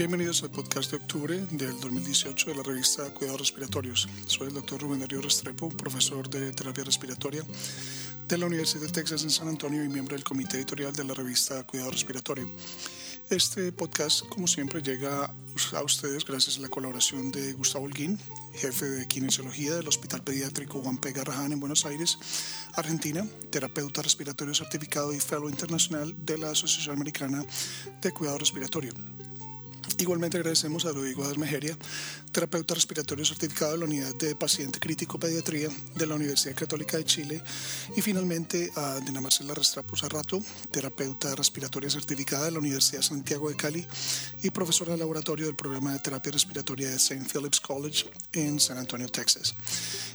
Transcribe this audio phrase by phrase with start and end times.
[0.00, 4.08] Bienvenidos al podcast de octubre del 2018 de la revista Cuidados Respiratorios.
[4.24, 7.42] Soy el doctor Rubén Darío Restrepo, profesor de terapia respiratoria
[8.26, 11.12] de la Universidad de Texas en San Antonio y miembro del comité editorial de la
[11.12, 12.48] revista Cuidado Respiratorio.
[13.28, 18.18] Este podcast, como siempre, llega a ustedes gracias a la colaboración de Gustavo Holguín,
[18.54, 21.12] jefe de kinesiología del Hospital Pediátrico Juan P.
[21.12, 22.16] Garrahan en Buenos Aires,
[22.72, 27.44] Argentina, terapeuta respiratorio certificado y fellow internacional de la Asociación Americana
[28.00, 28.94] de Cuidado Respiratorio.
[30.00, 31.76] Igualmente agradecemos a Rodrigo Adasmejeria,
[32.32, 37.04] terapeuta respiratorio certificado de la Unidad de Paciente Crítico Pediatría de la Universidad Católica de
[37.04, 37.42] Chile.
[37.94, 40.42] Y finalmente a Dina Marcela Restrapo Zarrato,
[40.72, 43.86] terapeuta respiratoria certificada de la Universidad Santiago de Cali
[44.42, 47.26] y profesora de laboratorio del programa de terapia respiratoria de St.
[47.30, 49.54] Philip's College en San Antonio, Texas.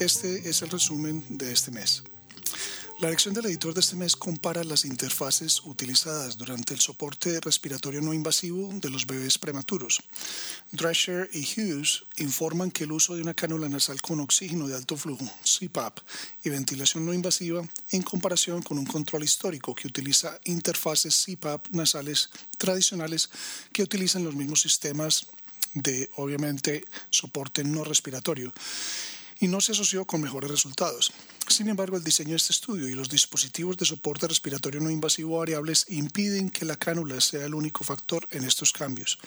[0.00, 2.02] Este es el resumen de este mes.
[2.98, 8.00] La lección del editor de este mes compara las interfaces utilizadas durante el soporte respiratorio
[8.00, 10.00] no invasivo de los bebés prematuros.
[10.72, 14.96] Drescher y Hughes informan que el uso de una cánula nasal con oxígeno de alto
[14.96, 15.98] flujo, CPAP,
[16.42, 22.30] y ventilación no invasiva en comparación con un control histórico que utiliza interfaces CPAP nasales
[22.56, 23.28] tradicionales
[23.74, 25.26] que utilizan los mismos sistemas
[25.74, 28.54] de, obviamente, soporte no respiratorio
[29.38, 31.12] y no se asoció con mejores resultados.
[31.48, 35.38] Sin embargo, el diseño de este estudio y los dispositivos de soporte respiratorio no invasivo
[35.38, 39.18] variables impiden que la cánula sea el único factor en estos cambios.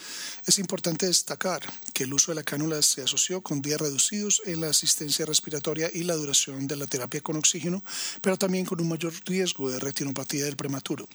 [0.45, 1.61] Es importante destacar
[1.93, 5.89] que el uso de la cánula se asoció con días reducidos en la asistencia respiratoria
[5.93, 7.83] y la duración de la terapia con oxígeno,
[8.21, 11.07] pero también con un mayor riesgo de retinopatía del prematuro.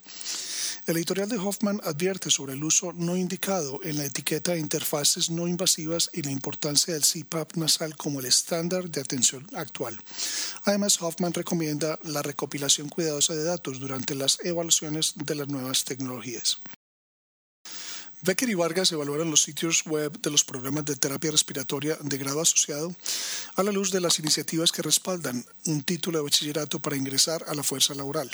[0.86, 5.30] El editorial de Hoffman advierte sobre el uso no indicado en la etiqueta de interfaces
[5.30, 9.98] no invasivas y la importancia del CPAP nasal como el estándar de atención actual.
[10.64, 16.58] Además, Hoffman recomienda la recopilación cuidadosa de datos durante las evaluaciones de las nuevas tecnologías.
[18.20, 22.42] Becker y Vargas evaluaron los sitios web de los programas de terapia respiratoria de grado
[22.42, 22.94] asociado
[23.54, 27.54] a la luz de las iniciativas que respaldan un título de bachillerato para ingresar a
[27.54, 28.30] la fuerza laboral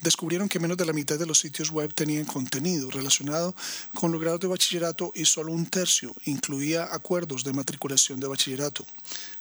[0.00, 3.54] descubrieron que menos de la mitad de los sitios web tenían contenido relacionado
[3.94, 8.86] con los grados de bachillerato y solo un tercio incluía acuerdos de matriculación de bachillerato.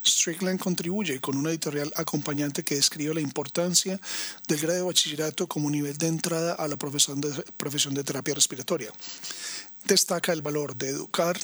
[0.03, 3.99] Strickland contribuye con una editorial acompañante que describe la importancia
[4.47, 8.35] del grado de bachillerato como nivel de entrada a la profesión de, profesión de terapia
[8.35, 8.91] respiratoria.
[9.85, 11.37] Destaca el valor de educar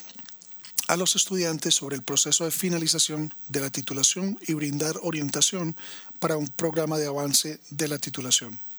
[0.88, 5.76] a los estudiantes sobre el proceso de finalización de la titulación y brindar orientación
[6.18, 8.71] para un programa de avance de la titulación.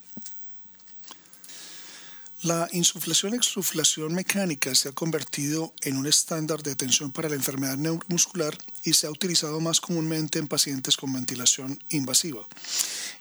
[2.43, 8.57] La insuflación-exsuflación mecánica se ha convertido en un estándar de atención para la enfermedad neuromuscular
[8.83, 12.45] y se ha utilizado más comúnmente en pacientes con ventilación invasiva.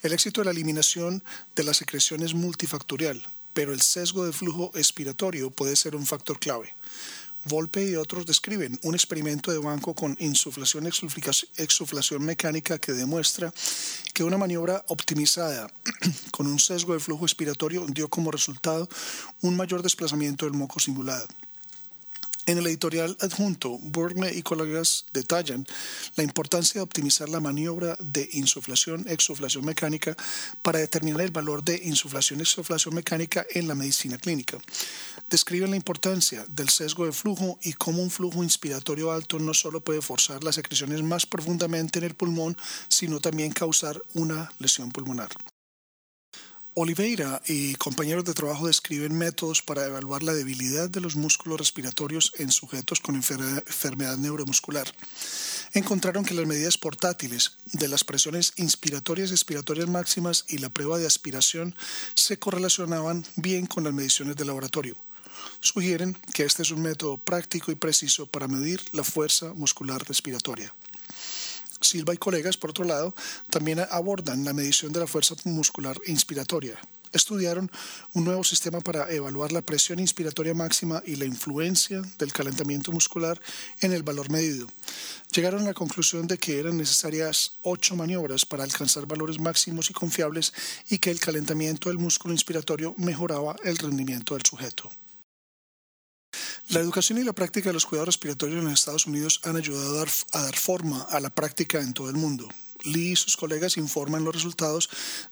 [0.02, 1.22] El éxito de la eliminación
[1.54, 6.40] de la secreción es multifactorial, pero el sesgo de flujo expiratorio puede ser un factor
[6.40, 6.74] clave.
[7.44, 13.52] Volpe y otros describen un experimento de banco con insuflación exuflación mecánica que demuestra
[14.14, 15.68] que una maniobra optimizada
[16.30, 18.88] con un sesgo de flujo expiratorio dio como resultado
[19.40, 21.26] un mayor desplazamiento del moco simulado.
[22.44, 25.64] En el editorial adjunto, Burgne y colegas detallan
[26.16, 30.16] la importancia de optimizar la maniobra de insuflación-exuflación mecánica
[30.60, 34.58] para determinar el valor de insuflación-exuflación mecánica en la medicina clínica.
[35.30, 39.80] Describen la importancia del sesgo de flujo y cómo un flujo inspiratorio alto no solo
[39.80, 42.56] puede forzar las secreciones más profundamente en el pulmón,
[42.88, 45.30] sino también causar una lesión pulmonar.
[46.74, 52.32] Oliveira y compañeros de trabajo describen métodos para evaluar la debilidad de los músculos respiratorios
[52.38, 54.90] en sujetos con enfermedad neuromuscular.
[55.74, 60.96] Encontraron que las medidas portátiles de las presiones inspiratorias y expiratorias máximas y la prueba
[60.96, 61.74] de aspiración
[62.14, 64.96] se correlacionaban bien con las mediciones de laboratorio.
[65.60, 70.74] Sugieren que este es un método práctico y preciso para medir la fuerza muscular respiratoria.
[71.84, 73.14] Silva y colegas, por otro lado,
[73.50, 76.78] también abordan la medición de la fuerza muscular inspiratoria.
[77.12, 77.70] Estudiaron
[78.14, 83.38] un nuevo sistema para evaluar la presión inspiratoria máxima y la influencia del calentamiento muscular
[83.80, 84.66] en el valor medido.
[85.30, 89.92] Llegaron a la conclusión de que eran necesarias ocho maniobras para alcanzar valores máximos y
[89.92, 90.54] confiables
[90.88, 94.90] y que el calentamiento del músculo inspiratorio mejoraba el rendimiento del sujeto.
[96.72, 100.40] La educación y la práctica de los cuidados respiratorios en Estados Unidos han ayudado a
[100.40, 102.48] dar, forma a la práctica en todo el mundo.
[102.84, 104.88] Lee y sus colegas informan los resultados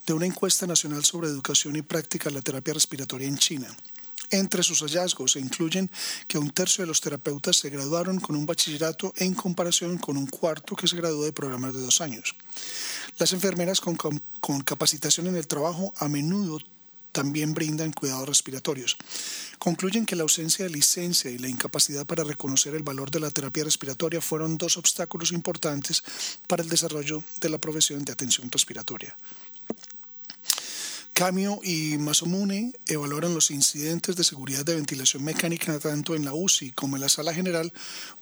[0.06, 3.74] de una encuesta nacional sobre educación y práctica de la terapia respiratoria en China.
[4.30, 5.90] Entre sus hallazgos se incluyen
[6.28, 10.26] que un tercio de los terapeutas se graduaron con un bachillerato en comparación con un
[10.26, 12.34] cuarto que se graduó de programas de dos años.
[13.16, 16.58] Las enfermeras con, con capacitación en el trabajo a menudo
[17.12, 18.96] también brindan cuidados respiratorios.
[19.58, 23.30] Concluyen que la ausencia de licencia y la incapacidad para reconocer el valor de la
[23.30, 26.02] terapia respiratoria fueron dos obstáculos importantes
[26.46, 29.16] para el desarrollo de la profesión de atención respiratoria.
[31.12, 36.70] Camio y Masomune evaluaron los incidentes de seguridad de ventilación mecánica tanto en la UCI
[36.72, 37.72] como en la sala general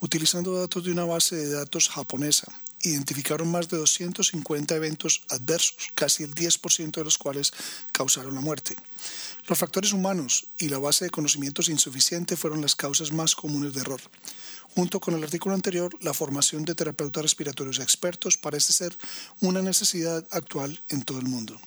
[0.01, 2.53] utilizando datos de una base de datos japonesa.
[2.83, 7.53] Identificaron más de 250 eventos adversos, casi el 10% de los cuales
[7.93, 8.77] causaron la muerte.
[9.49, 13.81] Los factores humanos y la base de conocimientos insuficiente fueron las causas más comunes de
[13.81, 14.01] error.
[14.75, 18.97] Junto con el artículo anterior, la formación de terapeutas respiratorios expertos parece ser
[19.41, 21.59] una necesidad actual en todo el mundo.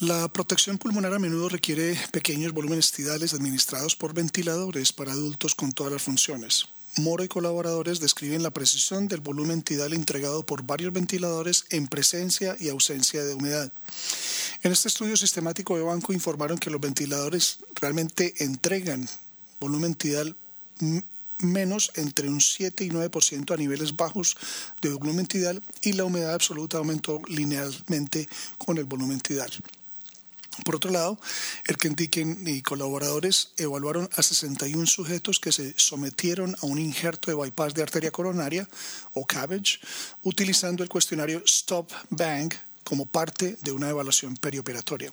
[0.00, 5.72] La protección pulmonar a menudo requiere pequeños volúmenes tidales administrados por ventiladores para adultos con
[5.72, 6.66] todas las funciones.
[6.96, 12.56] Moro y colaboradores describen la precisión del volumen tidal entregado por varios ventiladores en presencia
[12.60, 13.72] y ausencia de humedad.
[14.62, 19.08] En este estudio sistemático de banco informaron que los ventiladores realmente entregan
[19.58, 20.36] volumen tidal
[21.38, 24.36] menos entre un 7 y 9% a niveles bajos
[24.80, 29.50] de volumen tidal y la humedad absoluta aumentó linealmente con el volumen tidal.
[30.64, 31.18] Por otro lado,
[31.66, 37.74] Erkendiken y colaboradores evaluaron a 61 sujetos que se sometieron a un injerto de bypass
[37.74, 38.68] de arteria coronaria
[39.14, 39.80] o CABG
[40.22, 42.52] utilizando el cuestionario Stop Bang
[42.84, 45.12] como parte de una evaluación perioperatoria.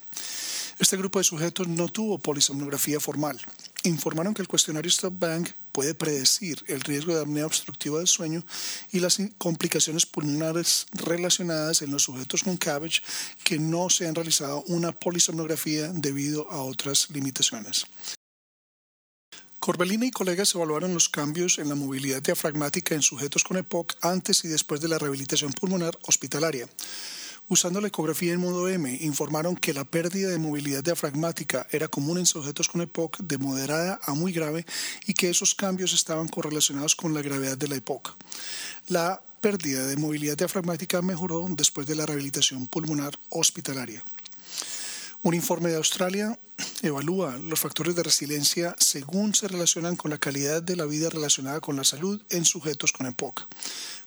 [0.79, 3.39] Este grupo de sujetos no tuvo polisomnografía formal.
[3.83, 8.43] Informaron que el cuestionario Stop Bang puede predecir el riesgo de apnea obstructiva del sueño
[8.91, 13.01] y las complicaciones pulmonares relacionadas en los sujetos con CABG
[13.43, 17.85] que no se han realizado una polisomnografía debido a otras limitaciones.
[19.59, 24.43] Corbellina y colegas evaluaron los cambios en la movilidad diafragmática en sujetos con EPOC antes
[24.43, 26.67] y después de la rehabilitación pulmonar hospitalaria.
[27.51, 32.17] Usando la ecografía en modo M, informaron que la pérdida de movilidad diafragmática era común
[32.17, 34.65] en sujetos con EPOC de moderada a muy grave
[35.05, 38.15] y que esos cambios estaban correlacionados con la gravedad de la EPOC.
[38.87, 44.01] La pérdida de movilidad diafragmática mejoró después de la rehabilitación pulmonar hospitalaria.
[45.21, 46.39] Un informe de Australia
[46.81, 51.59] evalúa los factores de resiliencia según se relacionan con la calidad de la vida relacionada
[51.59, 53.47] con la salud en sujetos con EPOC.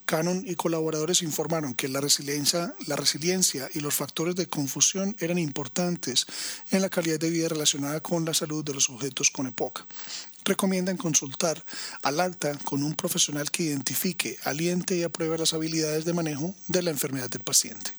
[0.07, 2.75] Canon y colaboradores informaron que la resiliencia,
[3.73, 6.27] y los factores de confusión eran importantes
[6.71, 9.87] en la calidad de vida relacionada con la salud de los sujetos con EPOC.
[10.45, 11.65] Recomiendan consultar
[12.03, 16.83] al alta con un profesional que identifique, aliente y apruebe las habilidades de manejo de
[16.83, 17.93] la enfermedad del paciente.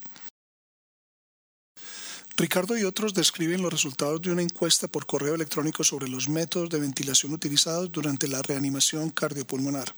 [2.38, 6.70] Ricardo y otros describen los resultados de una encuesta por correo electrónico sobre los métodos
[6.70, 9.96] de ventilación utilizados durante la reanimación cardiopulmonar.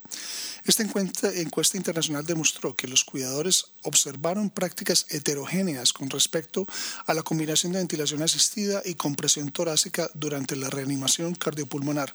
[0.64, 6.68] Esta encuesta, internacional demostró que los cuidadores observaron prácticas heterogéneas con respecto
[7.08, 12.14] a la combinación de ventilación asistida y compresión torácica durante la reanimación cardiopulmonar.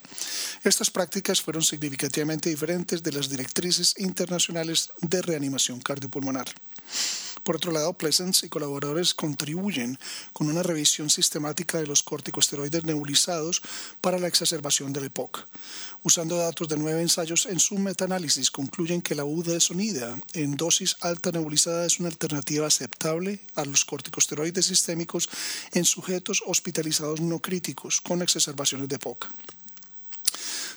[0.62, 6.46] Estas prácticas fueron significativamente diferentes de las directrices internacionales de reanimación cardiopulmonar.
[7.42, 9.98] Por otro lado, Pleasance y colaboradores contribuyen
[10.32, 13.62] con una revisión sistemática de los corticosteroides nebulizados
[14.00, 15.44] para la exacerbación del EPOC.
[16.04, 21.32] Usando datos de nueve ensayos en su metaanálisis, concluyen que la budesonida en dosis alta
[21.32, 25.28] nebulizada es una alternativa aceptable a los corticosteroides sistémicos
[25.72, 29.26] en sujetos hospitalizados no críticos con exacerbaciones de EPOC.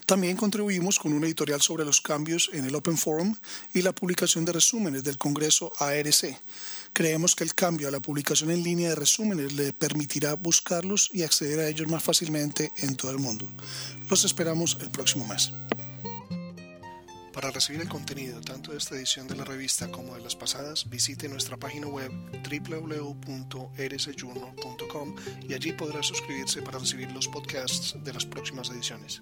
[0.05, 3.35] También contribuimos con un editorial sobre los cambios en el Open Forum
[3.73, 6.39] y la publicación de resúmenes del Congreso ARC.
[6.93, 11.23] Creemos que el cambio a la publicación en línea de resúmenes le permitirá buscarlos y
[11.23, 13.51] acceder a ellos más fácilmente en todo el mundo.
[14.07, 15.51] Los esperamos el próximo mes.
[17.33, 20.89] Para recibir el contenido tanto de esta edición de la revista como de las pasadas,
[20.89, 22.11] visite nuestra página web
[22.47, 25.15] www.rsjournal.com
[25.49, 29.21] y allí podrá suscribirse para recibir los podcasts de las próximas ediciones.